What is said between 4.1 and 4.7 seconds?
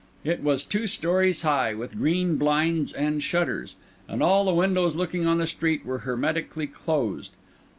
all the